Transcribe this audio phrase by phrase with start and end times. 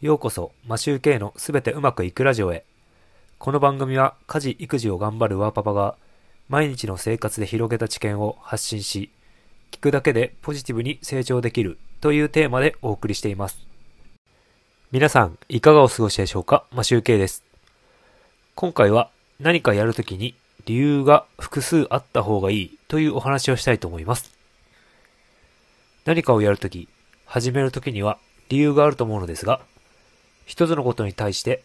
[0.00, 2.64] ようこそ、マシューケイのすべてうまくいくラジオへ。
[3.40, 5.96] この番組は家事・育児を頑張るワーパパが
[6.48, 9.10] 毎日の生活で広げた知見を発信し、
[9.72, 13.58] 聞くだけでポジティブに成長できるというテーマでお送りしています。
[14.92, 16.64] 皆さん、いかがお過ごしでしょうか？
[16.70, 17.42] マシューケイです。
[18.54, 24.30] 今回は何かやるときに理由が複数あった方がいいというお話をしたいと思います。
[26.04, 26.88] 何かをやるとき、
[27.24, 28.18] 始めるときには
[28.48, 29.60] 理由があると思うのですが、
[30.48, 31.62] 一つのことに対して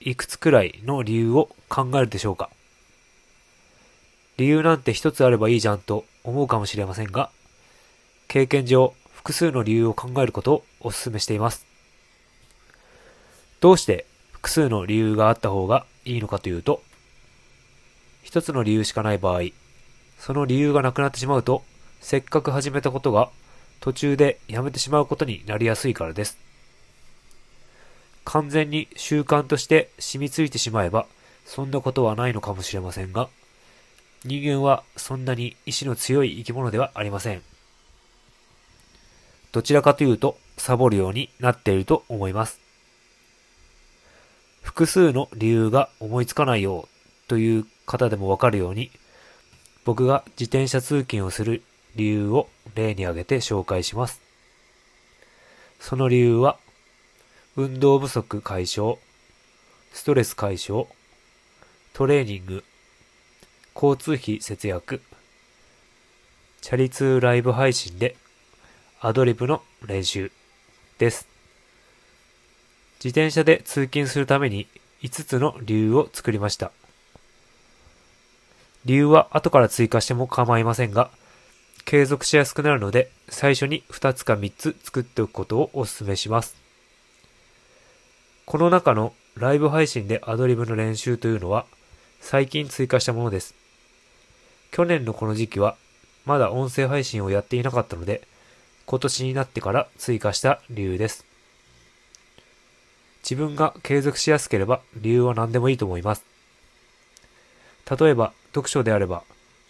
[0.00, 2.50] いくつくらいの理由を考えるでしょうか？
[4.36, 7.30] 理由なんて一つあればいいじゃんと思うかもしれませんが、
[8.26, 11.64] 経験上複数の理由を考えることをお勧めしています。
[13.60, 16.82] どうして複数の理由があった方がいいのかというと、
[18.24, 19.42] 一つの理由しかない場合、
[20.18, 21.62] その理由がなくなってしまうと、
[22.00, 23.30] せっかく始めたことが
[23.80, 26.36] 途中でやめてしまうことになりやすいからです。
[28.28, 31.06] 完全に習慣として染みついてしまえば、
[31.46, 33.30] そんなことはないのかもしれませんが、
[34.22, 37.42] 人間はそんなに意志の強い生き物ではありません。
[39.50, 42.60] どちらかというと、サボるようになっていると思います。
[44.60, 48.90] 複数の理由が思いつかないようという方でもわかるように、
[49.86, 51.62] 僕が自転車通勤をする
[51.96, 54.20] 理由を例に挙げて紹介します。
[55.80, 56.58] その理由は、
[57.60, 59.00] 運動不足解消、
[59.92, 60.86] ストレス解消、
[61.92, 62.62] トレーニング、
[63.74, 65.02] 交通費節約、
[66.60, 68.14] チャリ通ライブ配信で
[69.00, 70.30] アドリブの練習
[70.98, 71.26] です。
[73.02, 74.68] 自転車で通勤するために
[75.02, 76.70] 5つの理由を作りました。
[78.84, 81.10] 理由は後から追加しても構いませんが、
[81.84, 86.67] 継続しやすくなるので、最初に2つか3つ作っておくことをお勧めします。
[88.48, 91.66] この中のライブ配信でアドリブの練習というのは、
[92.18, 93.54] 最近追加したものです。
[94.70, 95.76] 去年のこの時期は、
[96.24, 98.22] まだ音声配信をやっていなかったので、
[98.86, 101.26] 今年になってから追加した理由です。
[103.22, 106.24] 自分が継続しやすければ理由は何でもいいと思います。
[108.00, 109.24] 例えば、読書であれば、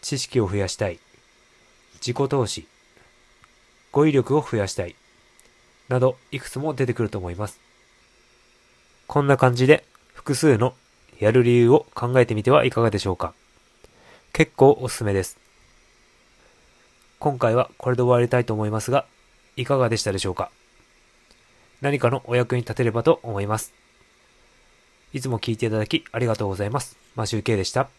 [0.00, 1.00] 知識を増やしたい、
[1.94, 2.68] 自己投資、
[3.90, 4.94] 語彙力を増やしたい、
[5.88, 7.58] など、いくつも出てくると思います。
[9.10, 9.84] こんな感じで、
[10.14, 10.72] 複数の
[11.18, 13.34] やる理由を考えてみてはいかがでしょうか。
[14.32, 15.36] 結構おすすめです。
[17.18, 19.06] 今回はこれで終わりたいと思いますが、
[19.56, 20.52] いかがでしたでしょうか。
[21.80, 23.74] 何かのお役に立てればと思います。
[25.12, 26.96] いつも聞いていただきありがとうございます。
[27.16, 27.90] マシューケイでした。